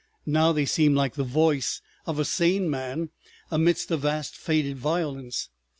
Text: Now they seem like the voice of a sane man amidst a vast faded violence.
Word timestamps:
Now 0.25 0.51
they 0.51 0.65
seem 0.65 0.95
like 0.95 1.13
the 1.13 1.23
voice 1.23 1.79
of 2.07 2.17
a 2.17 2.25
sane 2.25 2.67
man 2.71 3.11
amidst 3.51 3.91
a 3.91 3.97
vast 3.97 4.35
faded 4.35 4.75
violence. 4.77 5.49